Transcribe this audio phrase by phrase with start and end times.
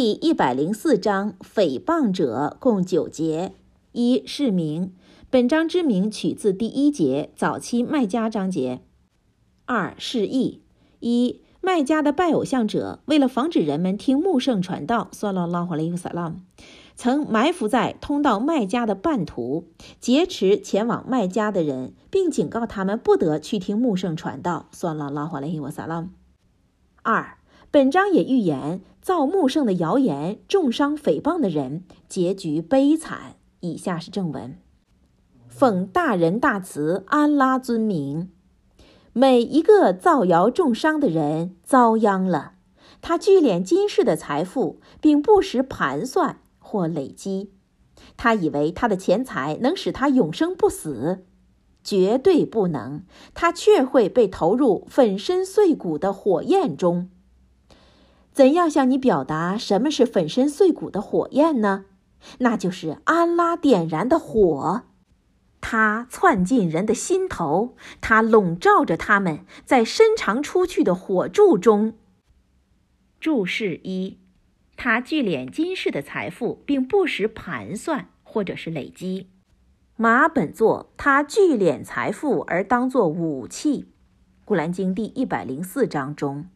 [0.00, 3.54] 第一百零四章诽谤者共九节。
[3.90, 4.92] 一释名，
[5.28, 8.80] 本章之名取自第一节早期麦加章节。
[9.64, 10.62] 二释义，
[11.00, 16.32] 一麦加的拜偶像者为了防止人们听穆圣传道，娑罗拉华利夫萨拉，
[16.94, 19.64] 曾埋伏在通到麦加的半途，
[19.98, 26.08] 劫持前往麦加的人，并警告他们不得去听穆圣传道，娑罗拉华利夫萨拉。
[27.02, 27.37] 二
[27.70, 33.36] 本章也预言，造木圣的谣言、重伤诽谤的人结局悲惨。
[33.60, 34.56] 以下是正文：
[35.48, 38.30] 奉大仁大慈安拉尊名，
[39.12, 42.52] 每一个造谣重伤的人遭殃了。
[43.02, 47.52] 他聚敛今世的财富，并不时盘算或累积。
[48.16, 51.26] 他以为他的钱财能使他永生不死，
[51.84, 53.02] 绝对不能。
[53.34, 57.10] 他却会被投入粉身碎骨的火焰中。
[58.38, 61.86] 怎样向你表达什么是粉身碎骨的火焰呢？
[62.38, 64.82] 那就是安拉点燃的火，
[65.60, 71.94] 它窜进人的心头，它笼罩着他们，在伸长出去的火柱中。
[73.18, 74.20] 注释一：
[74.76, 79.30] 他聚敛今世的财富，并不时盘算或者是累积。
[79.96, 83.82] 马本作他聚敛财富而当作武器，
[84.44, 86.46] 《古兰经》第一百零四章中。